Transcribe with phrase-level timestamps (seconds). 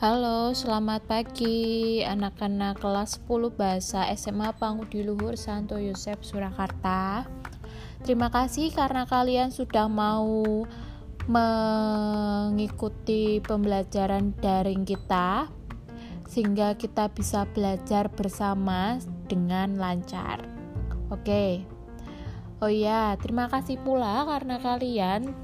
[0.00, 7.28] Halo, selamat pagi anak-anak kelas 10 Bahasa SMA Pangudi Luhur Santo Yosef Surakarta.
[8.08, 10.64] Terima kasih karena kalian sudah mau
[11.28, 12.64] mengikuti
[13.44, 15.52] pembelajaran daring kita
[16.24, 18.96] sehingga kita bisa belajar bersama
[19.28, 20.40] dengan lancar.
[21.12, 21.75] Oke.
[22.56, 25.36] Oh ya, terima kasih pula karena kalian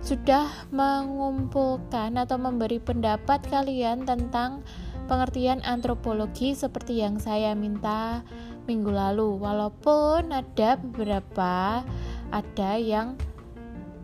[0.00, 4.64] sudah mengumpulkan atau memberi pendapat kalian tentang
[5.04, 8.24] pengertian antropologi seperti yang saya minta
[8.64, 9.36] minggu lalu.
[9.36, 11.84] Walaupun ada beberapa
[12.32, 13.20] ada yang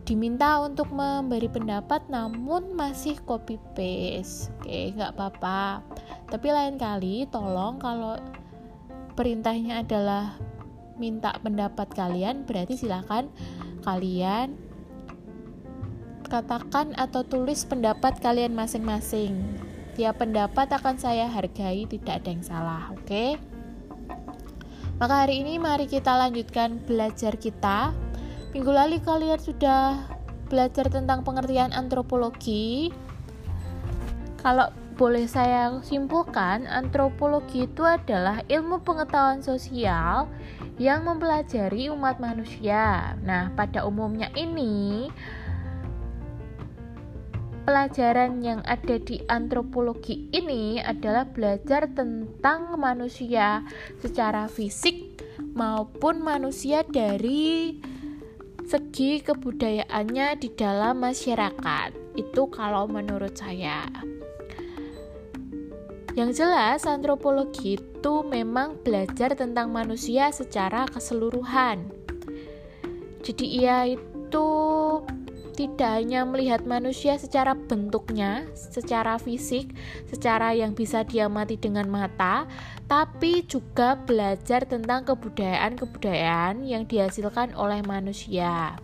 [0.04, 4.52] diminta untuk memberi pendapat namun masih copy paste.
[4.60, 5.80] Oke, nggak apa-apa.
[6.28, 8.20] Tapi lain kali tolong kalau
[9.16, 10.36] perintahnya adalah
[11.00, 13.32] minta pendapat kalian berarti silakan
[13.80, 14.60] kalian
[16.30, 19.34] katakan atau tulis pendapat kalian masing-masing.
[19.98, 23.02] Tiap pendapat akan saya hargai, tidak ada yang salah, oke?
[23.02, 23.34] Okay?
[25.02, 27.90] Maka hari ini mari kita lanjutkan belajar kita.
[28.54, 30.06] Minggu lalu kalian sudah
[30.46, 32.94] belajar tentang pengertian antropologi.
[34.38, 34.70] Kalau
[35.00, 40.28] boleh saya simpulkan, antropologi itu adalah ilmu pengetahuan sosial
[40.80, 43.12] yang mempelajari umat manusia.
[43.20, 45.12] Nah, pada umumnya ini
[47.68, 53.60] pelajaran yang ada di antropologi ini adalah belajar tentang manusia
[54.00, 55.20] secara fisik
[55.52, 57.76] maupun manusia dari
[58.64, 62.16] segi kebudayaannya di dalam masyarakat.
[62.16, 63.84] Itu kalau menurut saya.
[66.18, 71.86] Yang jelas, antropologi itu memang belajar tentang manusia secara keseluruhan.
[73.22, 74.48] Jadi, ia itu
[75.54, 79.76] tidak hanya melihat manusia secara bentuknya, secara fisik,
[80.08, 82.48] secara yang bisa diamati dengan mata,
[82.88, 88.80] tapi juga belajar tentang kebudayaan-kebudayaan yang dihasilkan oleh manusia.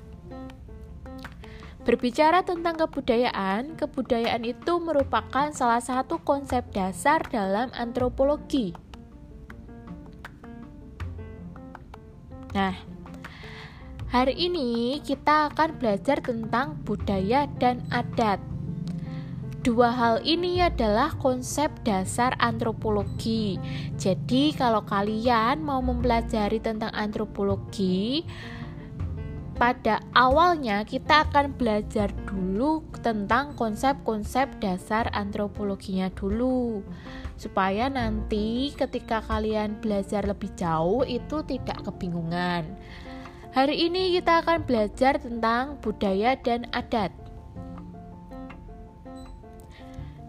[1.87, 8.75] Berbicara tentang kebudayaan, kebudayaan itu merupakan salah satu konsep dasar dalam antropologi.
[12.51, 12.75] Nah,
[14.07, 18.39] Hari ini kita akan belajar tentang budaya dan adat.
[19.67, 23.59] Dua hal ini adalah konsep dasar antropologi.
[23.99, 28.23] Jadi, kalau kalian mau mempelajari tentang antropologi,
[29.57, 36.85] pada awalnya kita akan belajar dulu tentang konsep-konsep dasar antropologinya dulu
[37.41, 42.69] supaya nanti ketika kalian belajar lebih jauh itu tidak kebingungan.
[43.57, 47.09] Hari ini kita akan belajar tentang budaya dan adat.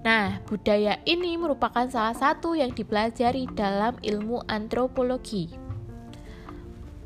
[0.08, 5.67] Nah, budaya ini merupakan salah satu yang dipelajari dalam ilmu antropologi.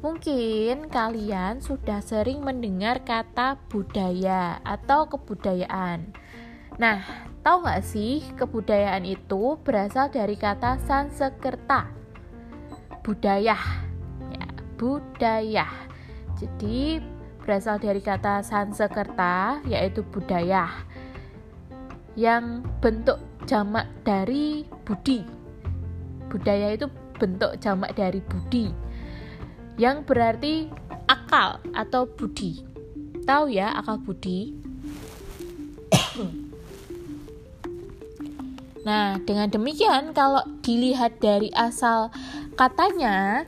[0.02, 6.10] Mungkin kalian sudah sering mendengar kata budaya atau kebudayaan.
[6.82, 7.06] Nah,
[7.46, 11.86] tahu nggak sih kebudayaan itu berasal dari kata Sanskerta,
[13.06, 13.54] budaya,
[14.34, 14.46] ya,
[14.82, 15.70] budaya.
[16.34, 16.98] Jadi
[17.46, 20.66] berasal dari kata Sansekerta yaitu budaya
[22.18, 25.22] yang bentuk jamak dari budi.
[26.26, 26.90] Budaya itu
[27.22, 28.81] bentuk jamak dari budi
[29.80, 30.68] yang berarti
[31.08, 32.64] akal atau budi.
[33.24, 34.56] Tahu ya akal budi?
[38.88, 42.10] nah, dengan demikian kalau dilihat dari asal
[42.56, 43.46] katanya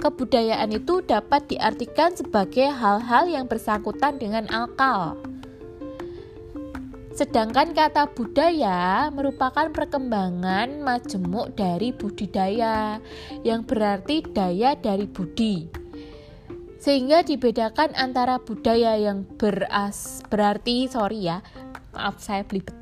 [0.00, 5.18] kebudayaan itu dapat diartikan sebagai hal-hal yang bersangkutan dengan akal.
[7.16, 13.00] Sedangkan kata budaya merupakan perkembangan majemuk dari budidaya
[13.40, 15.64] yang berarti daya dari budi.
[16.76, 21.40] Sehingga dibedakan antara budaya yang beras berarti sorry ya,
[21.96, 22.76] maaf saya belibet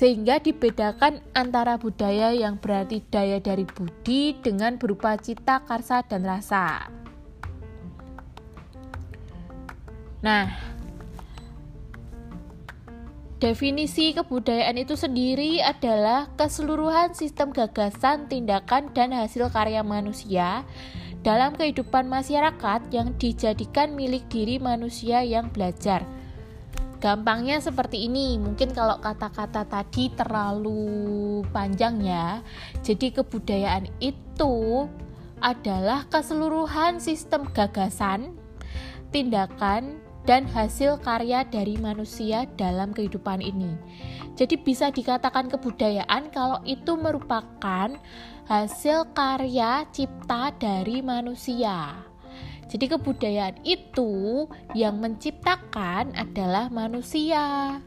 [0.00, 6.88] sehingga dibedakan antara budaya yang berarti daya dari budi dengan berupa cita, karsa, dan rasa.
[10.24, 10.69] Nah,
[13.40, 20.68] definisi kebudayaan itu sendiri adalah keseluruhan sistem gagasan, tindakan, dan hasil karya manusia
[21.24, 26.04] dalam kehidupan masyarakat yang dijadikan milik diri manusia yang belajar
[27.00, 32.44] Gampangnya seperti ini, mungkin kalau kata-kata tadi terlalu panjang ya.
[32.84, 34.84] Jadi kebudayaan itu
[35.40, 38.36] adalah keseluruhan sistem gagasan,
[39.16, 39.96] tindakan,
[40.30, 43.74] dan hasil karya dari manusia dalam kehidupan ini.
[44.38, 47.90] Jadi bisa dikatakan kebudayaan kalau itu merupakan
[48.46, 52.06] hasil karya cipta dari manusia.
[52.70, 54.46] Jadi kebudayaan itu
[54.78, 57.82] yang menciptakan adalah manusia.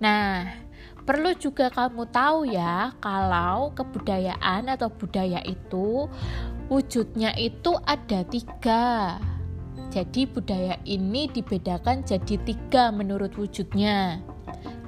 [0.00, 0.56] Nah,
[1.08, 6.04] perlu juga kamu tahu ya, kalau kebudayaan atau budaya itu
[6.68, 9.16] wujudnya itu ada tiga.
[9.88, 14.20] Jadi budaya ini dibedakan jadi tiga menurut wujudnya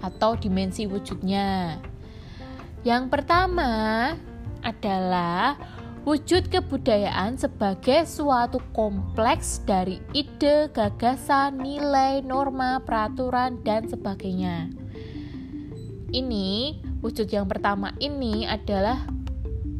[0.05, 1.81] atau dimensi wujudnya.
[2.85, 3.73] Yang pertama
[4.61, 5.57] adalah
[6.01, 14.80] Wujud kebudayaan sebagai suatu kompleks dari ide, gagasan, nilai, norma, peraturan, dan sebagainya
[16.11, 19.07] ini wujud yang pertama ini adalah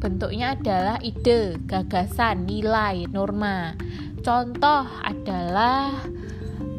[0.01, 3.77] bentuknya adalah ide, gagasan, nilai, norma.
[4.25, 5.93] Contoh adalah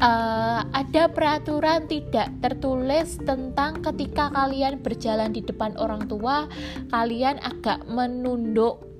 [0.02, 6.50] uh, ada peraturan tidak tertulis tentang ketika kalian berjalan di depan orang tua,
[6.90, 8.91] kalian agak menunduk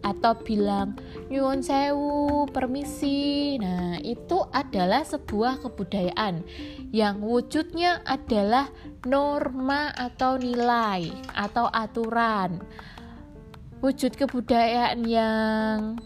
[0.00, 0.96] atau bilang
[1.28, 3.60] nyuwun sewu, permisi.
[3.60, 6.44] Nah, itu adalah sebuah kebudayaan
[6.90, 8.72] yang wujudnya adalah
[9.06, 12.60] norma atau nilai atau aturan.
[13.80, 15.96] Wujud kebudayaan yang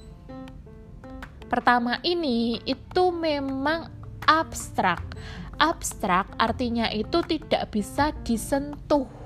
[1.51, 3.91] pertama ini itu memang
[4.27, 5.03] abstrak.
[5.55, 9.24] Abstrak artinya itu tidak bisa disentuh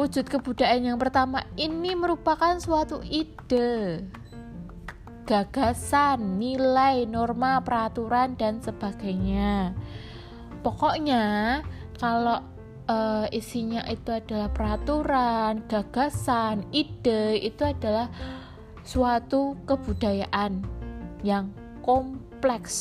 [0.00, 4.00] Wujud kebudayaan yang pertama ini merupakan suatu ide,
[5.28, 9.76] gagasan, nilai, norma, peraturan, dan sebagainya.
[10.64, 11.60] Pokoknya,
[12.00, 12.40] kalau
[12.88, 18.08] uh, isinya itu adalah peraturan, gagasan, ide, itu adalah
[18.80, 20.64] suatu kebudayaan
[21.20, 21.52] yang
[21.84, 22.72] kompleks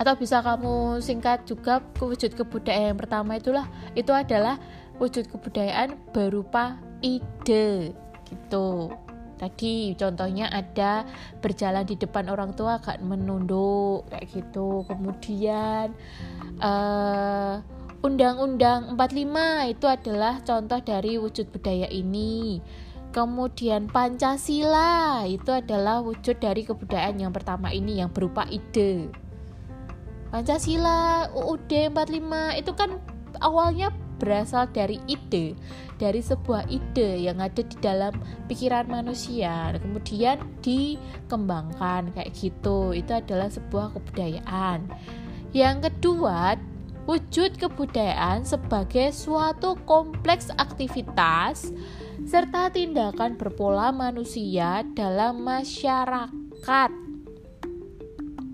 [0.00, 4.56] atau bisa kamu singkat juga wujud kebudayaan yang pertama itulah itu adalah
[4.96, 7.92] wujud kebudayaan berupa ide
[8.24, 8.88] gitu
[9.36, 11.04] tadi contohnya ada
[11.44, 15.92] berjalan di depan orang tua agak menunduk kayak gitu kemudian
[16.64, 17.60] uh,
[18.00, 22.56] Undang-Undang 45 itu adalah contoh dari wujud budaya ini.
[23.12, 29.12] Kemudian Pancasila itu adalah wujud dari kebudayaan yang pertama ini yang berupa ide.
[30.30, 33.02] Pancasila, UUD 45 itu kan
[33.42, 33.90] awalnya
[34.22, 35.58] berasal dari ide,
[35.98, 38.14] dari sebuah ide yang ada di dalam
[38.46, 42.94] pikiran manusia, kemudian dikembangkan kayak gitu.
[42.94, 44.86] Itu adalah sebuah kebudayaan.
[45.50, 46.54] Yang kedua,
[47.10, 51.74] wujud kebudayaan sebagai suatu kompleks aktivitas
[52.22, 56.90] serta tindakan berpola manusia dalam masyarakat.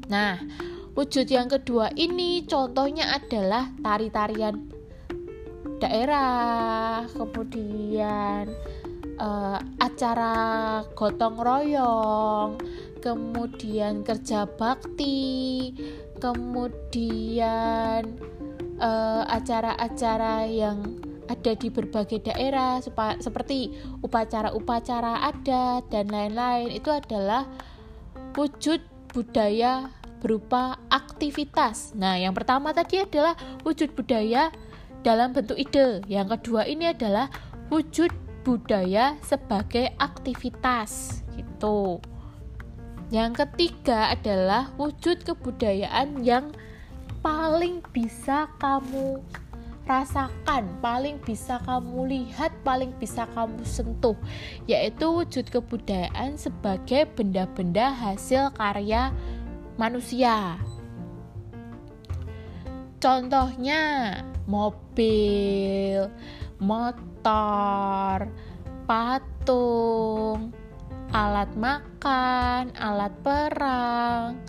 [0.06, 0.38] Nah,
[0.96, 4.72] Wujud yang kedua ini contohnya adalah tari-tarian
[5.76, 8.48] daerah, kemudian
[9.20, 12.56] uh, acara gotong royong,
[13.04, 15.68] kemudian kerja bakti,
[16.16, 18.16] kemudian
[18.80, 20.80] uh, acara-acara yang
[21.28, 22.80] ada di berbagai daerah
[23.20, 26.72] seperti upacara-upacara adat dan lain-lain.
[26.72, 27.44] Itu adalah
[28.32, 28.80] wujud
[29.12, 29.92] budaya
[30.26, 31.94] berupa aktivitas.
[31.94, 34.50] Nah, yang pertama tadi adalah wujud budaya
[35.06, 36.02] dalam bentuk ide.
[36.10, 37.30] Yang kedua ini adalah
[37.70, 38.10] wujud
[38.42, 42.02] budaya sebagai aktivitas gitu.
[43.14, 46.50] Yang ketiga adalah wujud kebudayaan yang
[47.22, 49.22] paling bisa kamu
[49.86, 54.18] rasakan, paling bisa kamu lihat, paling bisa kamu sentuh,
[54.66, 59.14] yaitu wujud kebudayaan sebagai benda-benda hasil karya
[59.76, 60.60] manusia.
[62.96, 64.16] Contohnya
[64.48, 66.08] mobil,
[66.58, 68.26] motor,
[68.88, 70.50] patung,
[71.12, 74.40] alat makan, alat perang,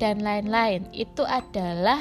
[0.00, 0.88] dan lain-lain.
[0.96, 2.00] Itu adalah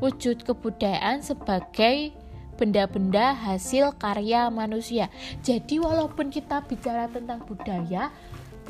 [0.00, 2.16] wujud kebudayaan sebagai
[2.56, 5.08] benda-benda hasil karya manusia.
[5.40, 8.12] Jadi walaupun kita bicara tentang budaya,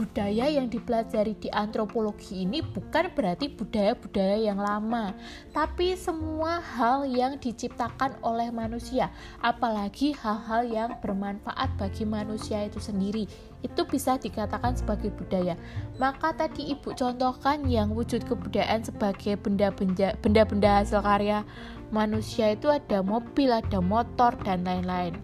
[0.00, 5.12] budaya yang dipelajari di antropologi ini bukan berarti budaya-budaya yang lama,
[5.52, 9.12] tapi semua hal yang diciptakan oleh manusia,
[9.44, 13.28] apalagi hal-hal yang bermanfaat bagi manusia itu sendiri.
[13.60, 15.52] Itu bisa dikatakan sebagai budaya.
[16.00, 21.44] Maka tadi Ibu contohkan yang wujud kebudayaan sebagai benda-benda hasil karya
[21.92, 25.20] manusia itu ada mobil, ada motor dan lain-lain.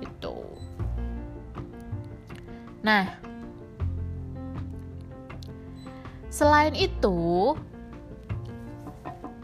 [0.00, 0.40] Itu.
[2.80, 3.25] Nah,
[6.36, 7.56] Selain itu,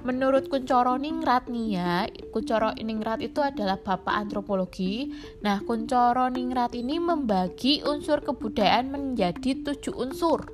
[0.05, 5.09] menurut Kuncoro Ningrat nih ya, Kuncoro Ningrat itu adalah bapak antropologi.
[5.41, 10.45] Nah, Kuncoro Ningrat ini membagi unsur kebudayaan menjadi tujuh unsur.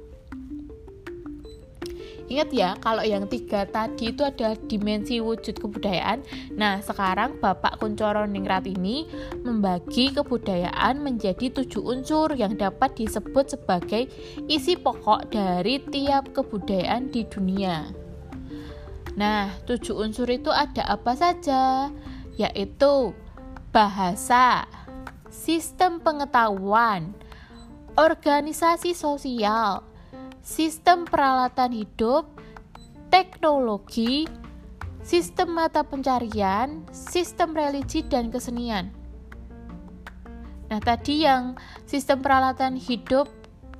[2.29, 6.21] Ingat ya, kalau yang tiga tadi itu adalah dimensi wujud kebudayaan.
[6.53, 9.09] Nah, sekarang Bapak Kuncoro Ningrat ini
[9.41, 14.13] membagi kebudayaan menjadi tujuh unsur yang dapat disebut sebagai
[14.45, 17.89] isi pokok dari tiap kebudayaan di dunia.
[19.17, 21.89] Nah, tujuh unsur itu ada apa saja?
[22.37, 23.17] Yaitu
[23.73, 24.69] bahasa,
[25.33, 27.17] sistem pengetahuan,
[27.97, 29.83] organisasi sosial,
[30.43, 32.29] sistem peralatan hidup,
[33.09, 34.29] teknologi,
[35.03, 38.93] sistem mata pencarian, sistem religi, dan kesenian.
[40.69, 41.57] Nah, tadi yang
[41.89, 43.33] sistem peralatan hidup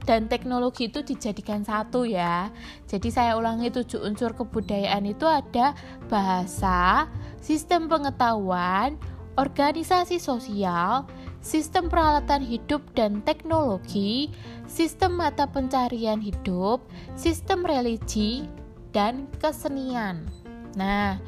[0.09, 2.49] dan teknologi itu dijadikan satu ya.
[2.89, 5.77] Jadi saya ulangi tujuh unsur kebudayaan itu ada
[6.09, 7.13] bahasa,
[7.45, 8.97] sistem pengetahuan,
[9.37, 11.05] organisasi sosial,
[11.45, 14.33] sistem peralatan hidup dan teknologi,
[14.69, 16.85] sistem mata pencarian hidup,
[17.17, 18.47] sistem religi,
[18.93, 20.29] dan kesenian.
[20.77, 21.19] Nah,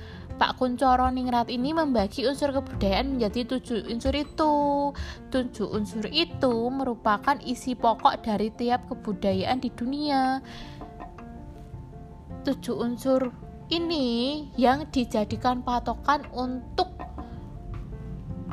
[0.40, 4.54] Pak Kuncoro Ningrat ini membagi unsur kebudayaan menjadi tujuh unsur itu.
[5.28, 10.40] Tujuh unsur itu merupakan isi pokok dari tiap kebudayaan di dunia.
[12.48, 13.28] Tujuh unsur
[13.68, 16.88] ini yang dijadikan patokan untuk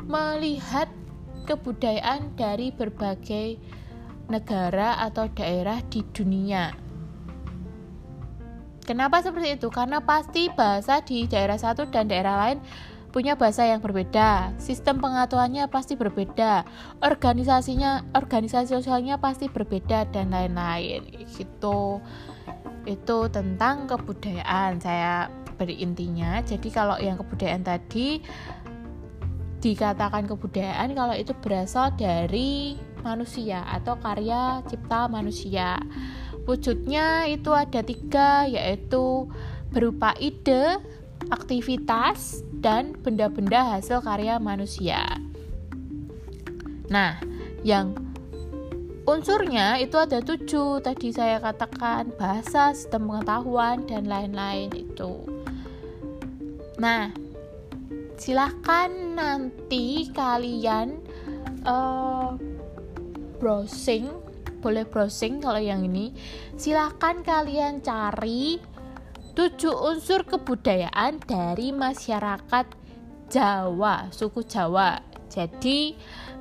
[0.04, 0.92] melihat
[1.48, 3.56] kebudayaan dari berbagai
[4.28, 6.72] negara atau daerah di dunia.
[8.84, 9.68] Kenapa seperti itu?
[9.68, 12.58] Karena pasti bahasa di daerah satu dan daerah lain
[13.08, 16.64] punya bahasa yang berbeda, sistem pengaturannya pasti berbeda,
[17.00, 21.04] organisasinya, organisasi sosialnya pasti berbeda dan lain-lain.
[21.24, 22.00] Gitu.
[22.84, 24.80] Itu tentang kebudayaan.
[24.80, 26.40] Saya beri intinya.
[26.44, 28.22] Jadi kalau yang kebudayaan tadi
[29.58, 35.80] dikatakan kebudayaan kalau itu berasal dari manusia atau karya cipta manusia.
[36.44, 39.28] Wujudnya itu ada tiga, yaitu
[39.72, 40.80] berupa ide,
[41.32, 45.04] aktivitas, dan benda-benda hasil karya manusia.
[46.88, 47.20] Nah,
[47.60, 47.92] yang
[49.04, 55.24] unsurnya itu ada tujuh, tadi saya katakan bahasa, sistem pengetahuan, dan lain-lain itu.
[56.80, 57.12] Nah,
[58.16, 61.04] silahkan nanti kalian
[61.68, 62.40] uh,
[63.38, 64.10] browsing
[64.58, 66.10] boleh browsing kalau yang ini
[66.58, 68.58] silahkan kalian cari
[69.38, 72.66] tujuh unsur kebudayaan dari masyarakat
[73.30, 74.98] Jawa suku Jawa
[75.30, 75.94] jadi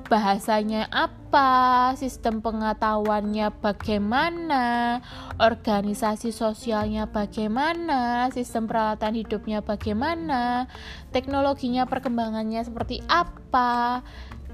[0.08, 5.00] bahasanya apa, sistem pengetahuannya bagaimana,
[5.36, 10.72] organisasi sosialnya bagaimana, sistem peralatan hidupnya bagaimana,
[11.12, 14.02] teknologinya perkembangannya seperti apa,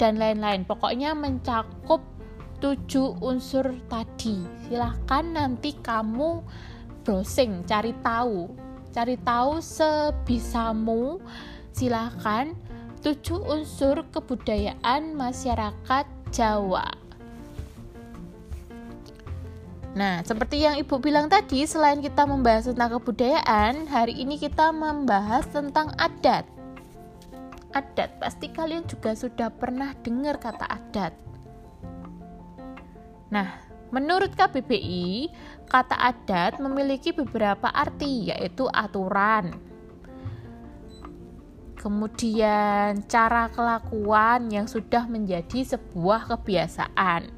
[0.02, 0.66] dan lain-lain.
[0.66, 2.02] Pokoknya mencakup
[2.64, 4.40] tujuh unsur tadi.
[4.72, 6.40] Silahkan nanti kamu
[7.04, 8.48] browsing, cari tahu,
[8.96, 11.20] cari tahu sebisamu.
[11.76, 12.56] Silahkan
[13.04, 16.88] tujuh unsur kebudayaan masyarakat Jawa.
[19.94, 25.46] Nah, seperti yang Ibu bilang tadi, selain kita membahas tentang kebudayaan, hari ini kita membahas
[25.54, 26.50] tentang adat.
[27.78, 31.14] Adat, pasti kalian juga sudah pernah dengar kata adat.
[33.34, 33.50] Nah,
[33.90, 35.34] menurut KBBI,
[35.66, 39.58] kata adat memiliki beberapa arti, yaitu aturan,
[41.82, 47.34] kemudian cara kelakuan yang sudah menjadi sebuah kebiasaan.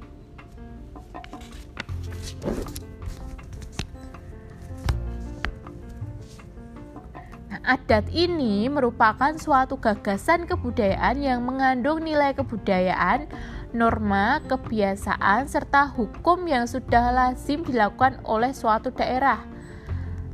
[7.49, 13.31] Nah, adat ini merupakan suatu gagasan kebudayaan yang mengandung nilai kebudayaan,
[13.75, 19.43] norma, kebiasaan, serta hukum yang sudah lazim dilakukan oleh suatu daerah.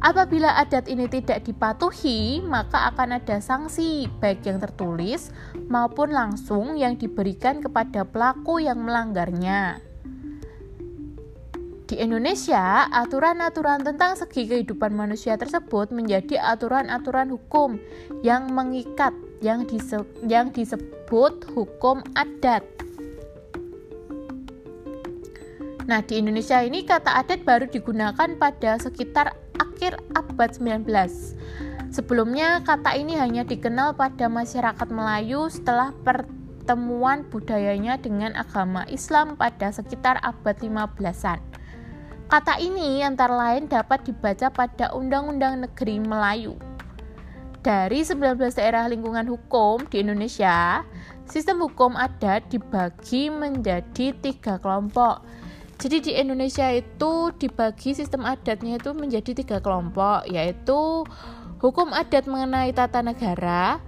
[0.01, 5.29] Apabila adat ini tidak dipatuhi, maka akan ada sanksi, baik yang tertulis
[5.69, 9.91] maupun langsung, yang diberikan kepada pelaku yang melanggarnya.
[11.91, 17.75] di Indonesia, aturan-aturan tentang segi kehidupan manusia tersebut menjadi aturan-aturan hukum
[18.24, 19.12] yang mengikat
[19.43, 19.67] yang,
[20.24, 22.63] yang disebut hukum adat.
[25.89, 30.85] Nah, di Indonesia ini kata adat baru digunakan pada sekitar akhir abad 19.
[31.89, 39.73] Sebelumnya, kata ini hanya dikenal pada masyarakat Melayu setelah pertemuan budayanya dengan agama Islam pada
[39.73, 41.41] sekitar abad 15-an.
[42.31, 46.55] Kata ini antara lain dapat dibaca pada Undang-Undang Negeri Melayu.
[47.59, 50.88] Dari 19 daerah lingkungan hukum di Indonesia,
[51.27, 55.21] sistem hukum adat dibagi menjadi tiga kelompok.
[55.81, 61.01] Jadi di Indonesia itu dibagi sistem adatnya itu menjadi tiga kelompok, yaitu
[61.57, 63.81] hukum adat mengenai tata negara,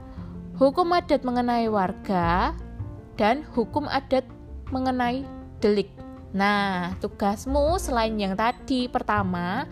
[0.57, 2.57] hukum adat mengenai warga,
[3.13, 4.25] dan hukum adat
[4.73, 5.21] mengenai
[5.61, 5.93] delik.
[6.33, 9.69] Nah, tugasmu selain yang tadi pertama,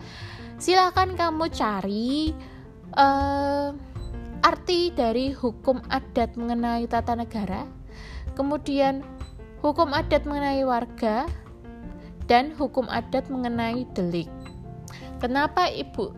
[0.62, 2.30] silakan kamu cari
[2.94, 3.74] uh,
[4.46, 7.66] arti dari hukum adat mengenai tata negara,
[8.38, 9.02] kemudian
[9.58, 11.26] hukum adat mengenai warga,
[12.26, 14.28] dan hukum adat mengenai delik.
[15.22, 16.10] Kenapa ibu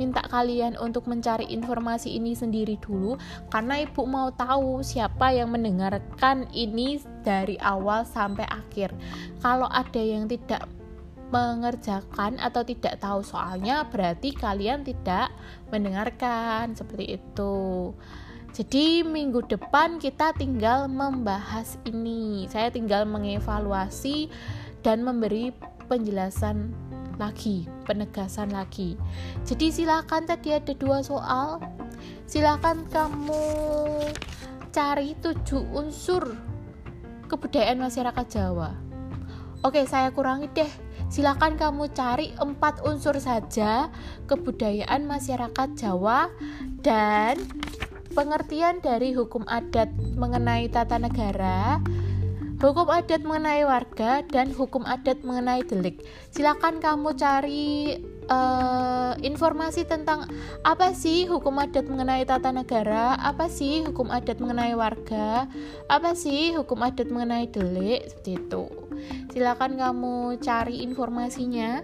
[0.00, 3.18] minta kalian untuk mencari informasi ini sendiri dulu?
[3.50, 8.94] Karena ibu mau tahu siapa yang mendengarkan ini dari awal sampai akhir.
[9.42, 10.70] Kalau ada yang tidak
[11.32, 15.32] mengerjakan atau tidak tahu soalnya berarti kalian tidak
[15.72, 17.90] mendengarkan seperti itu.
[18.52, 22.44] Jadi minggu depan kita tinggal membahas ini.
[22.52, 24.28] Saya tinggal mengevaluasi
[24.82, 25.54] dan memberi
[25.86, 26.74] penjelasan
[27.16, 28.98] lagi, penegasan lagi.
[29.46, 31.62] Jadi silakan tadi ada dua soal.
[32.26, 33.44] Silakan kamu
[34.72, 36.34] cari tujuh unsur
[37.30, 38.74] kebudayaan masyarakat Jawa.
[39.62, 40.72] Oke, saya kurangi deh.
[41.12, 43.92] Silakan kamu cari empat unsur saja
[44.26, 46.32] kebudayaan masyarakat Jawa
[46.80, 47.36] dan
[48.16, 51.84] pengertian dari hukum adat mengenai tata negara
[52.62, 55.98] hukum adat mengenai warga dan hukum adat mengenai delik.
[56.30, 57.98] Silakan kamu cari
[58.30, 60.30] uh, informasi tentang
[60.62, 65.50] apa sih hukum adat mengenai tata negara, apa sih hukum adat mengenai warga,
[65.90, 68.64] apa sih hukum adat mengenai delik seperti itu.
[69.34, 71.82] Silakan kamu cari informasinya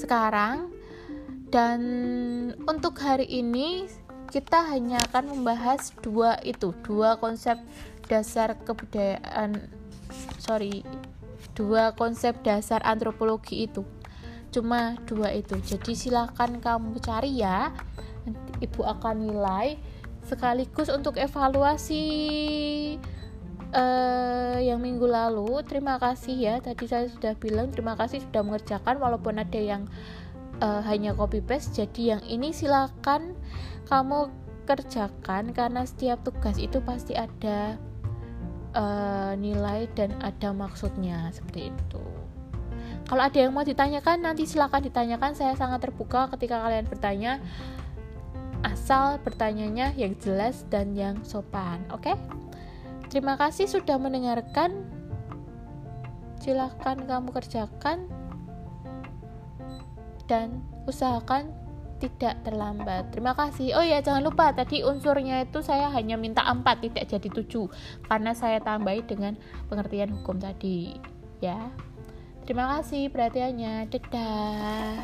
[0.00, 0.72] sekarang
[1.52, 1.80] dan
[2.64, 3.84] untuk hari ini
[4.30, 7.58] kita hanya akan membahas dua itu, dua konsep
[8.10, 9.70] dasar kebudayaan
[10.42, 10.82] sorry
[11.54, 13.86] dua konsep dasar antropologi itu.
[14.50, 15.54] Cuma dua itu.
[15.62, 17.70] Jadi silakan kamu cari ya.
[18.58, 19.78] Ibu akan nilai
[20.26, 22.04] sekaligus untuk evaluasi
[23.72, 25.62] uh, yang minggu lalu.
[25.64, 26.54] Terima kasih ya.
[26.58, 29.86] Tadi saya sudah bilang terima kasih sudah mengerjakan walaupun ada yang
[30.58, 31.78] uh, hanya copy paste.
[31.78, 33.38] Jadi yang ini silakan
[33.86, 34.30] kamu
[34.66, 37.74] kerjakan karena setiap tugas itu pasti ada
[38.74, 42.02] uh, nilai dan ada maksudnya seperti itu.
[43.10, 45.34] Kalau ada yang mau ditanyakan nanti silakan ditanyakan.
[45.34, 47.42] Saya sangat terbuka ketika kalian bertanya.
[48.60, 51.82] Asal bertanyanya yang jelas dan yang sopan.
[51.90, 52.12] Oke?
[52.12, 52.16] Okay?
[53.10, 54.86] Terima kasih sudah mendengarkan.
[56.38, 58.06] Silahkan kamu kerjakan
[60.30, 61.50] dan usahakan
[62.00, 63.12] tidak terlambat.
[63.12, 63.76] Terima kasih.
[63.76, 67.68] Oh ya, jangan lupa tadi unsurnya itu saya hanya minta 4 tidak jadi 7
[68.08, 69.36] karena saya tambahi dengan
[69.68, 70.96] pengertian hukum tadi,
[71.44, 71.68] ya.
[72.48, 73.92] Terima kasih perhatiannya.
[73.92, 74.96] Dadah.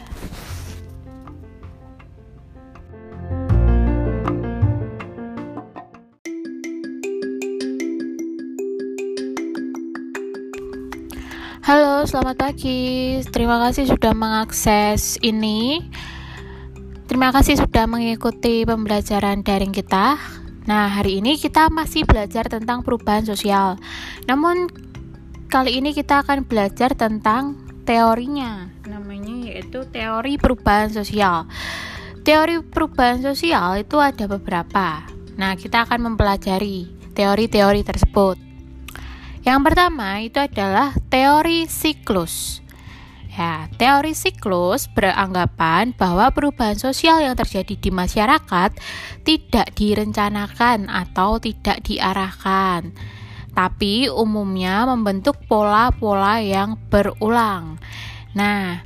[11.67, 13.19] Halo, selamat pagi.
[13.35, 15.83] Terima kasih sudah mengakses ini.
[17.07, 20.19] Terima kasih sudah mengikuti pembelajaran daring kita.
[20.67, 23.79] Nah, hari ini kita masih belajar tentang perubahan sosial.
[24.27, 24.67] Namun
[25.47, 28.67] kali ini kita akan belajar tentang teorinya.
[28.91, 31.47] Namanya yaitu teori perubahan sosial.
[32.27, 35.07] Teori perubahan sosial itu ada beberapa.
[35.39, 38.37] Nah, kita akan mempelajari teori-teori tersebut.
[39.47, 42.66] Yang pertama itu adalah teori siklus.
[43.37, 48.73] Ya, teori siklus beranggapan bahwa perubahan sosial yang terjadi di masyarakat
[49.29, 52.97] tidak direncanakan atau tidak diarahkan,
[53.53, 57.77] tapi umumnya membentuk pola-pola yang berulang.
[58.33, 58.81] Nah,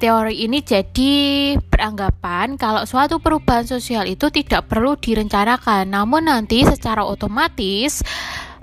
[0.00, 1.12] teori ini jadi
[1.60, 8.00] beranggapan kalau suatu perubahan sosial itu tidak perlu direncanakan, namun nanti secara otomatis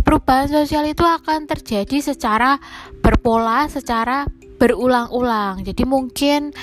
[0.02, 2.58] perubahan sosial itu akan terjadi secara
[3.06, 4.26] berpola, secara
[4.60, 5.64] berulang-ulang.
[5.64, 6.54] Jadi mungkin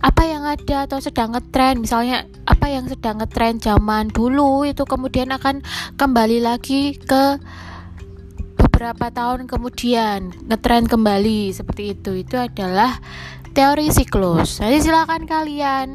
[0.00, 5.32] apa yang ada atau sedang ngetren misalnya apa yang sedang ngetren zaman dulu itu kemudian
[5.34, 5.64] akan
[5.98, 7.40] kembali lagi ke
[8.60, 12.24] beberapa tahun kemudian ngetren kembali seperti itu.
[12.24, 12.96] Itu adalah
[13.52, 14.62] teori siklus.
[14.62, 15.88] Jadi silakan kalian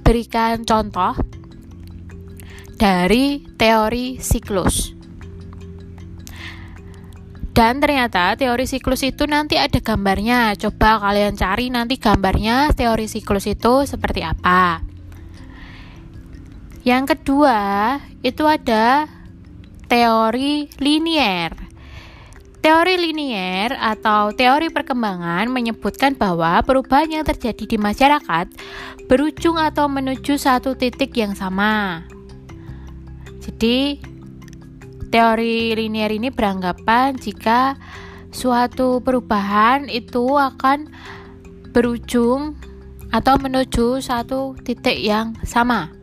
[0.00, 1.18] berikan contoh
[2.76, 4.95] dari teori siklus
[7.56, 10.52] dan ternyata teori siklus itu nanti ada gambarnya.
[10.60, 14.84] Coba kalian cari nanti gambarnya teori siklus itu seperti apa.
[16.84, 19.08] Yang kedua, itu ada
[19.88, 21.56] teori linier.
[22.60, 28.52] Teori linier atau teori perkembangan menyebutkan bahwa perubahan yang terjadi di masyarakat
[29.08, 32.04] berujung atau menuju satu titik yang sama.
[33.40, 33.96] Jadi,
[35.10, 37.78] Teori linier ini beranggapan jika
[38.34, 40.90] suatu perubahan itu akan
[41.70, 42.58] berujung
[43.14, 45.94] atau menuju satu titik yang sama.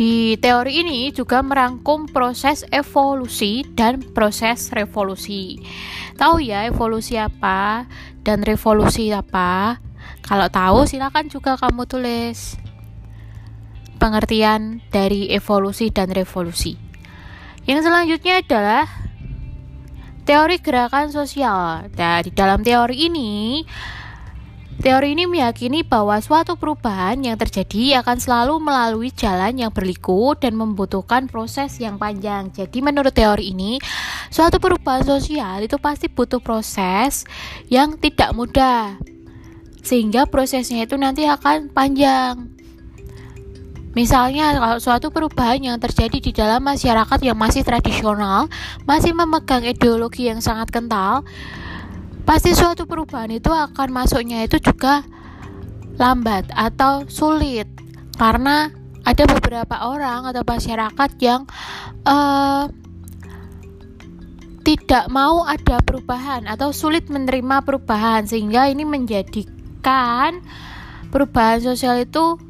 [0.00, 5.60] Di teori ini juga merangkum proses evolusi dan proses revolusi.
[6.16, 7.84] Tahu ya evolusi apa
[8.24, 9.76] dan revolusi apa?
[10.24, 12.56] Kalau tahu silakan juga kamu tulis
[14.00, 16.89] pengertian dari evolusi dan revolusi.
[17.68, 18.84] Yang selanjutnya adalah
[20.24, 21.90] teori gerakan sosial.
[21.90, 23.62] Nah, di dalam teori ini,
[24.80, 30.54] teori ini meyakini bahwa suatu perubahan yang terjadi akan selalu melalui jalan yang berliku dan
[30.54, 32.48] membutuhkan proses yang panjang.
[32.54, 33.82] Jadi, menurut teori ini,
[34.30, 37.26] suatu perubahan sosial itu pasti butuh proses
[37.66, 38.96] yang tidak mudah,
[39.82, 42.59] sehingga prosesnya itu nanti akan panjang.
[44.00, 48.48] Misalnya, kalau suatu perubahan yang terjadi di dalam masyarakat yang masih tradisional,
[48.88, 51.20] masih memegang ideologi yang sangat kental,
[52.24, 55.04] pasti suatu perubahan itu akan masuknya itu juga
[56.00, 57.68] lambat atau sulit.
[58.16, 58.72] Karena
[59.04, 61.44] ada beberapa orang atau masyarakat yang
[62.08, 62.72] uh,
[64.64, 70.40] tidak mau ada perubahan atau sulit menerima perubahan sehingga ini menjadikan
[71.12, 72.40] perubahan sosial itu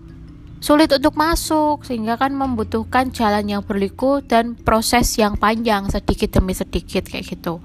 [0.61, 6.53] sulit untuk masuk sehingga kan membutuhkan jalan yang berliku dan proses yang panjang sedikit demi
[6.53, 7.65] sedikit kayak gitu.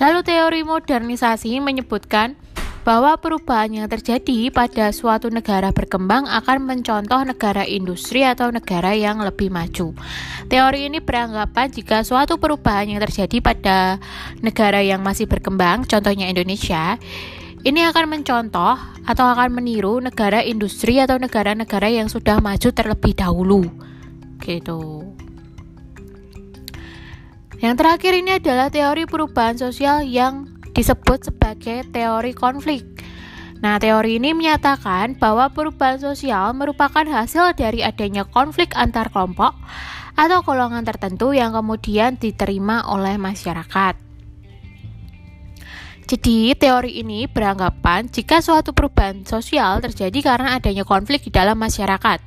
[0.00, 2.36] Lalu teori modernisasi menyebutkan
[2.80, 9.20] bahwa perubahan yang terjadi pada suatu negara berkembang akan mencontoh negara industri atau negara yang
[9.20, 9.92] lebih maju.
[10.48, 14.00] Teori ini beranggapan jika suatu perubahan yang terjadi pada
[14.40, 16.96] negara yang masih berkembang, contohnya Indonesia,
[17.60, 23.68] ini akan mencontoh atau akan meniru negara industri atau negara-negara yang sudah maju terlebih dahulu.
[24.40, 25.04] Gitu.
[27.60, 32.88] Yang terakhir ini adalah teori perubahan sosial yang disebut sebagai teori konflik.
[33.60, 39.52] Nah, teori ini menyatakan bahwa perubahan sosial merupakan hasil dari adanya konflik antar kelompok
[40.16, 44.09] atau golongan tertentu yang kemudian diterima oleh masyarakat.
[46.10, 52.18] Jadi, teori ini beranggapan jika suatu perubahan sosial terjadi karena adanya konflik di dalam masyarakat.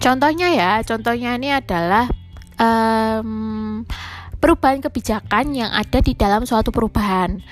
[0.00, 2.08] Contohnya ya, contohnya ini adalah
[2.56, 3.84] um,
[4.40, 7.44] perubahan kebijakan yang ada di dalam suatu perubahan.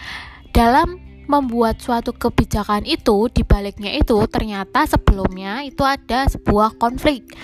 [0.48, 0.96] Dalam
[1.28, 7.36] membuat suatu kebijakan itu, di baliknya itu ternyata sebelumnya itu ada sebuah konflik.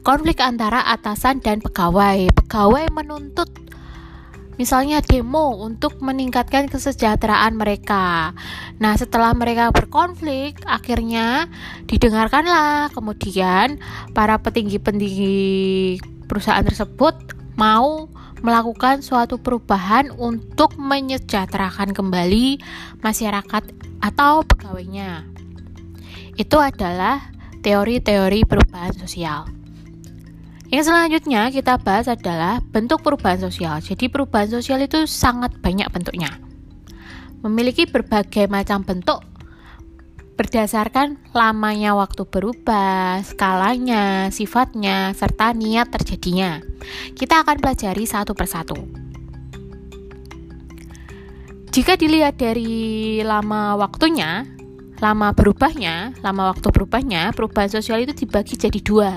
[0.00, 2.30] Konflik antara atasan dan pegawai.
[2.30, 3.65] Pegawai menuntut
[4.56, 8.36] misalnya demo untuk meningkatkan kesejahteraan mereka.
[8.76, 11.48] Nah, setelah mereka berkonflik, akhirnya
[11.88, 12.92] didengarkanlah.
[12.92, 13.80] Kemudian,
[14.12, 18.08] para petinggi-petinggi perusahaan tersebut mau
[18.44, 22.60] melakukan suatu perubahan untuk menyejahterakan kembali
[23.00, 23.64] masyarakat
[24.04, 25.24] atau pegawainya.
[26.36, 27.32] Itu adalah
[27.64, 29.55] teori-teori perubahan sosial.
[30.66, 33.78] Yang selanjutnya kita bahas adalah bentuk perubahan sosial.
[33.78, 36.42] Jadi perubahan sosial itu sangat banyak bentuknya.
[37.46, 39.22] Memiliki berbagai macam bentuk
[40.36, 46.60] berdasarkan lamanya waktu berubah, skalanya, sifatnya, serta niat terjadinya.
[47.16, 48.76] Kita akan pelajari satu persatu.
[51.72, 54.44] Jika dilihat dari lama waktunya,
[55.00, 59.12] lama berubahnya, lama waktu berubahnya, perubahan sosial itu dibagi jadi dua,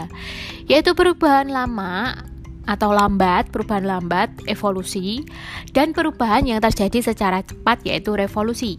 [0.68, 2.20] yaitu perubahan lama
[2.68, 5.26] atau lambat, perubahan lambat, evolusi,
[5.74, 8.78] dan perubahan yang terjadi secara cepat, yaitu revolusi.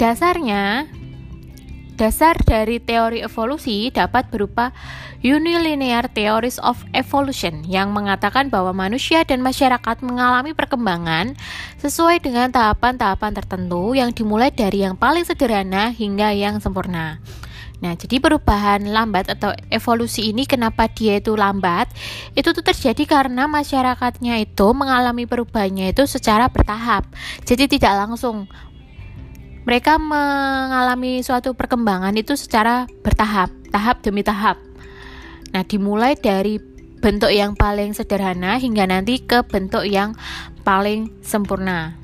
[0.00, 0.88] Dasarnya,
[2.00, 4.72] Dasar dari teori evolusi dapat berupa
[5.20, 11.36] unilinear theories of evolution yang mengatakan bahwa manusia dan masyarakat mengalami perkembangan
[11.76, 17.20] sesuai dengan tahapan-tahapan tertentu yang dimulai dari yang paling sederhana hingga yang sempurna.
[17.80, 21.88] Nah, jadi perubahan lambat atau evolusi ini kenapa dia itu lambat?
[22.36, 27.08] Itu tuh terjadi karena masyarakatnya itu mengalami perubahannya itu secara bertahap.
[27.48, 28.52] Jadi tidak langsung
[29.64, 34.69] mereka mengalami suatu perkembangan itu secara bertahap, tahap demi tahap.
[35.50, 36.58] Nah, dimulai dari
[37.00, 40.14] bentuk yang paling sederhana hingga nanti ke bentuk yang
[40.62, 41.96] paling sempurna.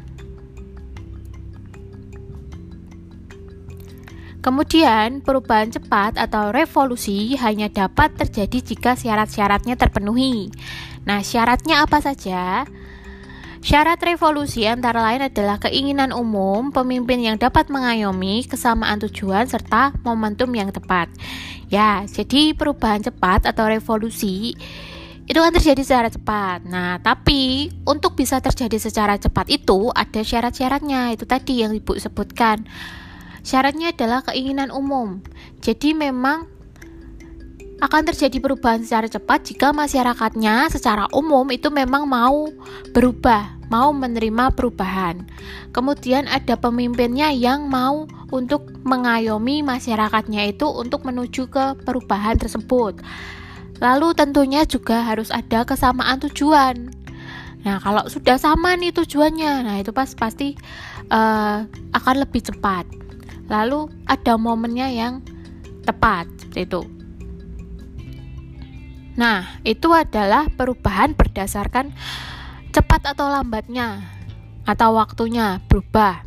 [4.40, 10.54] Kemudian, perubahan cepat atau revolusi hanya dapat terjadi jika syarat-syaratnya terpenuhi.
[11.02, 12.62] Nah, syaratnya apa saja?
[13.66, 20.54] Syarat revolusi antara lain adalah keinginan umum, pemimpin yang dapat mengayomi, kesamaan tujuan, serta momentum
[20.54, 21.10] yang tepat.
[21.66, 24.54] Ya, jadi perubahan cepat atau revolusi
[25.26, 26.62] itu kan terjadi secara cepat.
[26.62, 31.18] Nah, tapi untuk bisa terjadi secara cepat itu ada syarat-syaratnya.
[31.18, 32.70] Itu tadi yang Ibu sebutkan.
[33.42, 35.26] Syaratnya adalah keinginan umum.
[35.58, 36.46] Jadi memang
[37.82, 42.48] akan terjadi perubahan secara cepat jika masyarakatnya secara umum itu memang mau
[42.96, 45.26] berubah mau menerima perubahan.
[45.74, 53.02] Kemudian ada pemimpinnya yang mau untuk mengayomi masyarakatnya itu untuk menuju ke perubahan tersebut.
[53.82, 56.90] Lalu tentunya juga harus ada kesamaan tujuan.
[57.66, 60.54] Nah, kalau sudah sama nih tujuannya, nah itu pas pasti
[61.10, 62.86] uh, akan lebih cepat.
[63.50, 65.18] Lalu ada momennya yang
[65.82, 66.82] tepat seperti itu.
[69.16, 71.96] Nah, itu adalah perubahan berdasarkan
[72.76, 74.04] cepat atau lambatnya
[74.68, 76.20] atau waktunya berubah.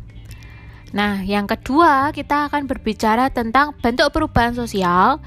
[0.90, 5.22] Nah, yang kedua, kita akan berbicara tentang bentuk perubahan sosial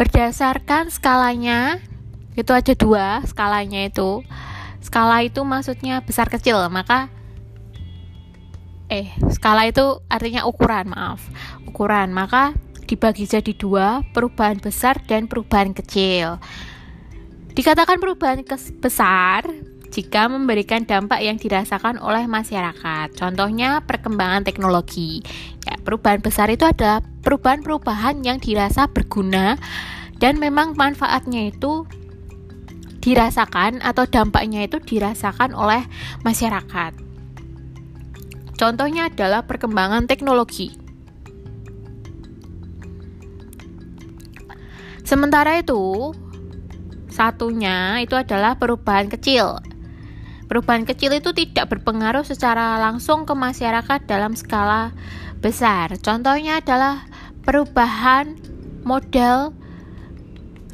[0.00, 1.76] berdasarkan skalanya.
[2.32, 4.24] Itu aja dua skalanya itu.
[4.80, 7.12] Skala itu maksudnya besar kecil, maka
[8.88, 11.20] eh skala itu artinya ukuran, maaf.
[11.68, 12.56] Ukuran, maka
[12.88, 16.40] dibagi jadi dua, perubahan besar dan perubahan kecil.
[17.52, 18.40] Dikatakan perubahan
[18.80, 19.44] besar
[19.92, 23.12] jika memberikan dampak yang dirasakan oleh masyarakat.
[23.12, 25.20] Contohnya perkembangan teknologi.
[25.68, 29.60] Ya, perubahan besar itu adalah perubahan-perubahan yang dirasa berguna
[30.16, 31.84] dan memang manfaatnya itu
[33.04, 35.84] dirasakan atau dampaknya itu dirasakan oleh
[36.24, 36.96] masyarakat.
[38.56, 40.72] Contohnya adalah perkembangan teknologi.
[45.02, 46.14] Sementara itu,
[47.10, 49.71] satunya itu adalah perubahan kecil
[50.52, 54.92] Perubahan kecil itu tidak berpengaruh secara langsung ke masyarakat dalam skala
[55.40, 55.96] besar.
[55.96, 57.08] Contohnya adalah
[57.40, 58.36] perubahan
[58.84, 59.56] model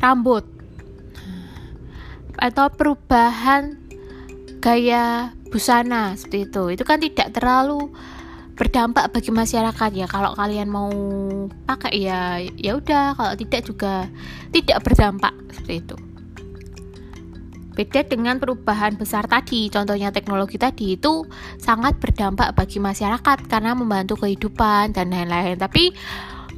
[0.03, 0.43] rambut
[2.43, 3.79] atau perubahan
[4.59, 6.75] gaya busana seperti itu.
[6.75, 7.95] Itu kan tidak terlalu
[8.59, 10.11] berdampak bagi masyarakat ya.
[10.11, 10.91] Kalau kalian mau
[11.71, 14.11] pakai ya ya udah, kalau tidak juga
[14.51, 16.08] tidak berdampak seperti itu.
[17.79, 21.23] Beda dengan perubahan besar tadi, contohnya teknologi tadi itu
[21.63, 25.55] sangat berdampak bagi masyarakat karena membantu kehidupan dan lain-lain.
[25.55, 25.95] Tapi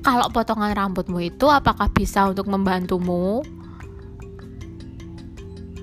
[0.00, 3.44] kalau potongan rambutmu itu apakah bisa untuk membantumu?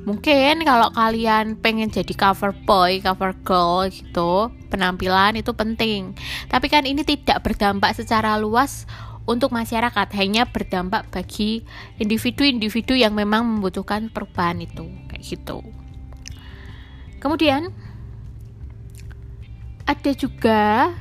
[0.09, 6.17] Mungkin kalau kalian pengen jadi cover boy, cover girl gitu, penampilan itu penting.
[6.49, 8.89] Tapi kan ini tidak berdampak secara luas
[9.27, 11.67] untuk masyarakat hanya berdampak bagi
[11.99, 15.59] individu-individu yang memang membutuhkan perubahan itu kayak gitu.
[17.19, 17.75] Kemudian
[19.83, 20.95] ada juga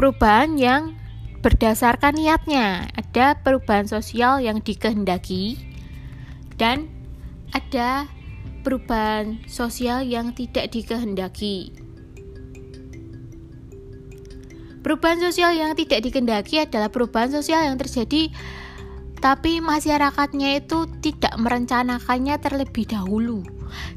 [0.00, 0.96] perubahan yang
[1.44, 2.88] berdasarkan niatnya.
[2.96, 5.60] Ada perubahan sosial yang dikehendaki
[6.56, 6.88] dan
[7.52, 8.08] ada
[8.60, 11.79] perubahan sosial yang tidak dikehendaki.
[14.80, 18.32] Perubahan sosial yang tidak dikendaki adalah perubahan sosial yang terjadi
[19.20, 23.44] tapi masyarakatnya itu tidak merencanakannya terlebih dahulu.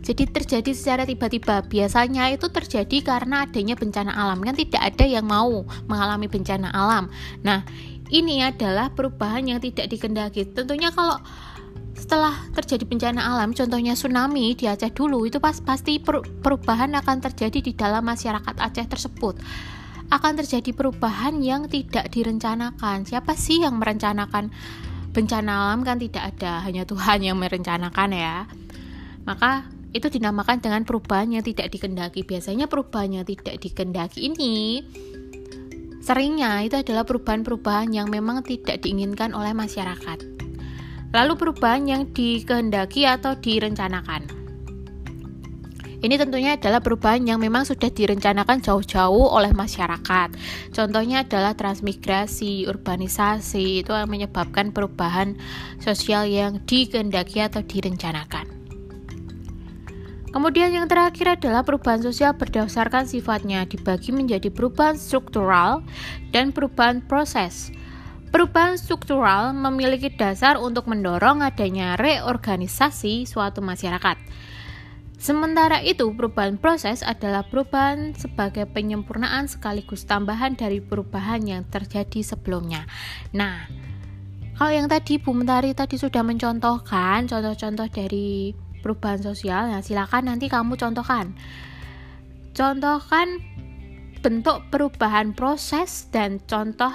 [0.04, 1.64] Jadi terjadi secara tiba-tiba.
[1.64, 4.44] Biasanya itu terjadi karena adanya bencana alam.
[4.44, 7.08] Kan tidak ada yang mau mengalami bencana alam.
[7.42, 7.64] Nah,
[8.12, 10.44] ini adalah perubahan yang tidak dikendaki.
[10.52, 11.16] Tentunya kalau
[11.96, 16.04] setelah terjadi bencana alam, contohnya tsunami di Aceh dulu, itu pas pasti
[16.44, 19.40] perubahan akan terjadi di dalam masyarakat Aceh tersebut
[20.12, 23.08] akan terjadi perubahan yang tidak direncanakan.
[23.08, 24.52] Siapa sih yang merencanakan
[25.14, 28.50] bencana alam kan tidak ada, hanya Tuhan yang merencanakan ya.
[29.24, 32.26] Maka itu dinamakan dengan perubahan yang tidak dikendaki.
[32.26, 34.84] Biasanya perubahan yang tidak dikendaki ini
[36.04, 40.20] seringnya itu adalah perubahan-perubahan yang memang tidak diinginkan oleh masyarakat.
[41.14, 44.43] Lalu perubahan yang dikehendaki atau direncanakan.
[46.04, 50.36] Ini tentunya adalah perubahan yang memang sudah direncanakan jauh-jauh oleh masyarakat.
[50.76, 55.40] Contohnya adalah transmigrasi, urbanisasi, itu yang menyebabkan perubahan
[55.80, 58.52] sosial yang dikehendaki atau direncanakan.
[60.36, 65.88] Kemudian yang terakhir adalah perubahan sosial berdasarkan sifatnya dibagi menjadi perubahan struktural
[66.36, 67.72] dan perubahan proses.
[68.34, 74.18] Perubahan struktural memiliki dasar untuk mendorong adanya reorganisasi suatu masyarakat.
[75.24, 82.84] Sementara itu, perubahan proses adalah perubahan sebagai penyempurnaan sekaligus tambahan dari perubahan yang terjadi sebelumnya.
[83.32, 83.64] Nah,
[84.60, 88.52] kalau yang tadi Bu Mentari tadi sudah mencontohkan contoh-contoh dari
[88.84, 91.32] perubahan sosial, nah silakan nanti kamu contohkan.
[92.52, 93.40] Contohkan
[94.20, 96.92] bentuk perubahan proses dan contoh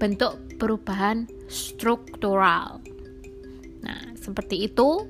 [0.00, 2.80] bentuk perubahan struktural.
[3.84, 5.04] Nah, seperti itu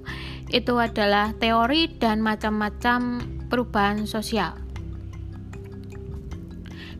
[0.48, 4.56] itu adalah teori dan macam-macam perubahan sosial.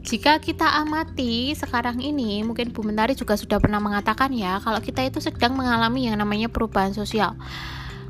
[0.09, 5.05] Jika kita amati sekarang ini, mungkin Bu Mentari juga sudah pernah mengatakan ya, kalau kita
[5.05, 7.37] itu sedang mengalami yang namanya perubahan sosial.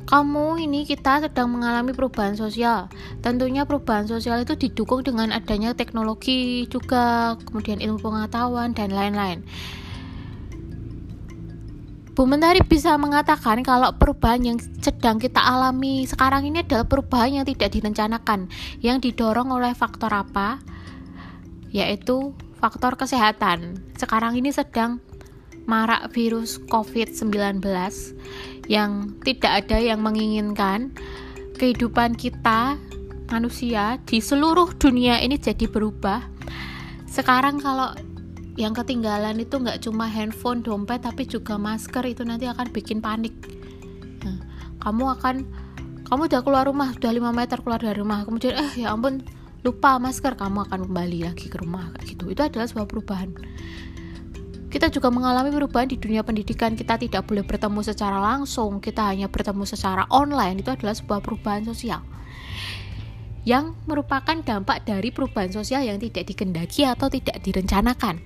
[0.07, 2.87] Kamu ini kita sedang mengalami perubahan sosial.
[3.19, 9.43] Tentunya perubahan sosial itu didukung dengan adanya teknologi juga, kemudian ilmu pengetahuan dan lain-lain.
[12.19, 17.45] Bu Mentari bisa mengatakan kalau perubahan yang sedang kita alami sekarang ini adalah perubahan yang
[17.47, 18.51] tidak direncanakan,
[18.83, 20.59] yang didorong oleh faktor apa?
[21.71, 23.79] Yaitu faktor kesehatan.
[23.95, 24.99] Sekarang ini sedang
[25.63, 27.63] marak virus COVID-19
[28.67, 30.91] yang tidak ada yang menginginkan
[31.55, 32.75] kehidupan kita
[33.31, 36.27] manusia di seluruh dunia ini jadi berubah.
[37.07, 37.95] Sekarang kalau
[38.59, 43.31] yang ketinggalan itu nggak cuma handphone, dompet, tapi juga masker itu nanti akan bikin panik.
[44.27, 44.35] Nah,
[44.83, 45.35] kamu akan
[46.03, 49.23] kamu udah keluar rumah, udah 5 meter keluar dari rumah, kemudian eh ya ampun
[49.63, 52.27] lupa masker, kamu akan kembali lagi ke rumah kayak gitu.
[52.27, 53.31] Itu adalah sebuah perubahan.
[54.69, 56.77] Kita juga mengalami perubahan di dunia pendidikan.
[56.77, 60.61] Kita tidak boleh bertemu secara langsung, kita hanya bertemu secara online.
[60.61, 62.03] Itu adalah sebuah perubahan sosial
[63.49, 68.21] yang merupakan dampak dari perubahan sosial yang tidak dikendaki atau tidak direncanakan.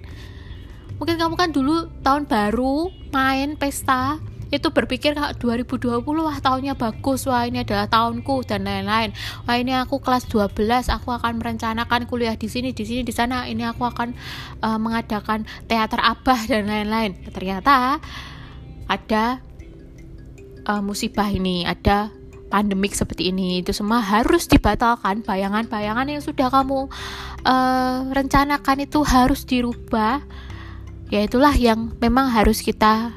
[1.00, 4.20] Mungkin kamu kan dulu tahun baru main pesta
[4.54, 9.10] itu berpikir kalau 2020 wah tahunnya bagus wah ini adalah tahunku dan lain-lain
[9.50, 13.50] wah ini aku kelas 12 aku akan merencanakan kuliah di sini di sini di sana
[13.50, 14.14] ini aku akan
[14.62, 17.98] uh, mengadakan teater abah dan lain-lain ternyata
[18.86, 19.42] ada
[20.70, 22.14] uh, musibah ini ada
[22.54, 25.26] pandemik seperti ini itu semua harus dibatalkan.
[25.26, 26.86] Bayangan-bayangan yang sudah kamu
[27.50, 30.22] uh, rencanakan itu harus dirubah.
[31.10, 33.10] Ya itulah yang memang harus kita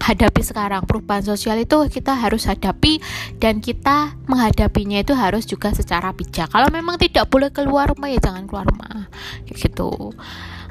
[0.00, 0.88] hadapi sekarang.
[0.88, 2.98] Perubahan sosial itu kita harus hadapi
[3.36, 6.48] dan kita menghadapinya itu harus juga secara bijak.
[6.48, 9.12] Kalau memang tidak boleh keluar rumah ya jangan keluar rumah.
[9.44, 10.16] Gitu.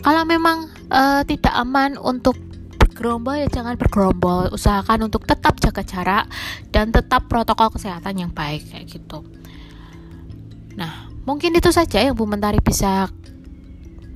[0.02, 2.34] Kalau memang uh, tidak aman untuk
[3.02, 4.54] bergerombol ya jangan bergerombol.
[4.54, 6.30] Usahakan untuk tetap jaga jarak
[6.70, 9.26] dan tetap protokol kesehatan yang baik kayak gitu.
[10.78, 13.10] Nah mungkin itu saja yang Bu Mentari bisa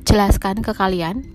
[0.06, 1.26] jelaskan ke kalian.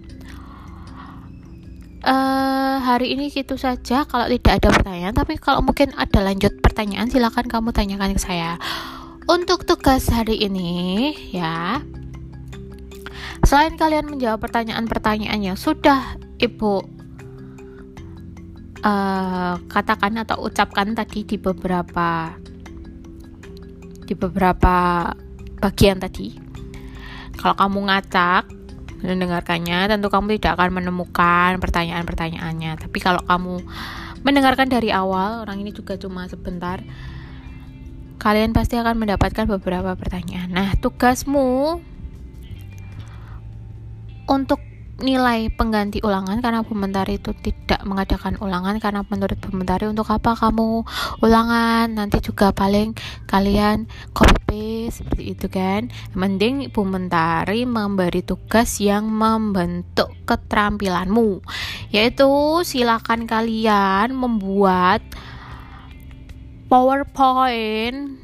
[2.06, 4.06] Uh, hari ini gitu saja.
[4.06, 8.62] Kalau tidak ada pertanyaan tapi kalau mungkin ada lanjut pertanyaan silahkan kamu tanyakan ke saya.
[9.26, 11.82] Untuk tugas hari ini ya.
[13.42, 16.99] Selain kalian menjawab pertanyaan-pertanyaan yang sudah Ibu
[18.84, 22.32] uh, katakan atau ucapkan tadi di beberapa
[24.04, 25.06] di beberapa
[25.60, 26.34] bagian tadi.
[27.38, 28.44] Kalau kamu ngacak
[29.00, 32.76] mendengarkannya, tentu kamu tidak akan menemukan pertanyaan-pertanyaannya.
[32.76, 33.64] Tapi kalau kamu
[34.20, 36.84] mendengarkan dari awal, orang ini juga cuma sebentar,
[38.20, 40.52] kalian pasti akan mendapatkan beberapa pertanyaan.
[40.52, 41.80] Nah, tugasmu
[44.28, 44.60] untuk
[45.00, 50.84] nilai pengganti ulangan karena Bumentari itu tidak mengadakan ulangan karena menurut Bumentari untuk apa kamu
[51.24, 51.88] ulangan?
[51.90, 52.94] Nanti juga paling
[53.26, 55.90] kalian copy paste seperti itu kan?
[56.18, 61.40] Mending Bumentari memberi tugas yang membentuk keterampilanmu
[61.94, 62.30] yaitu
[62.66, 65.02] silakan kalian membuat
[66.66, 68.19] PowerPoint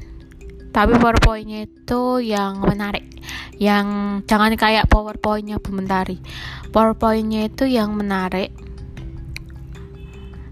[0.77, 3.09] tapi powerpointnya itu yang menarik.
[3.57, 6.21] Yang jangan kayak powerpointnya Bu Mentari
[6.69, 8.53] powerpointnya itu yang menarik.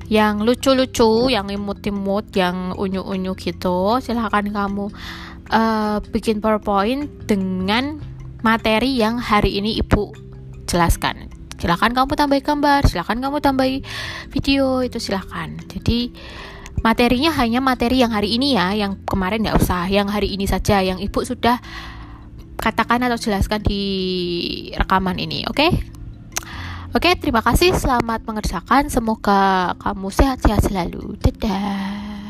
[0.10, 4.02] Yang lucu-lucu yang imut-imut yang unyu-unyu gitu.
[4.02, 4.90] Silahkan kamu
[5.54, 8.02] uh, bikin powerpoint dengan
[8.42, 10.10] materi yang hari ini ibu
[10.66, 11.30] jelaskan.
[11.62, 13.66] Silahkan kamu tambah gambar silahkan kamu tambah
[14.34, 15.54] video itu silahkan.
[15.70, 16.10] Jadi
[16.86, 20.86] materinya hanya materi yang hari ini ya yang kemarin tidak usah yang hari ini saja
[20.86, 21.58] yang ibu sudah
[22.62, 23.82] katakan atau jelaskan di
[24.78, 25.72] rekaman ini oke okay?
[26.96, 27.76] Oke, terima kasih.
[27.76, 28.88] Selamat mengerjakan.
[28.88, 31.20] Semoga kamu sehat-sehat selalu.
[31.20, 32.25] Dadah.